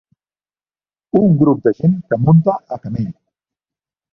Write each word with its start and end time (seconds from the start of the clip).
Un 1.19 1.27
grup 1.43 1.61
de 1.67 1.73
gent 1.81 1.93
que 2.09 2.19
munta 2.25 2.59
a 2.77 2.81
camell. 2.87 3.13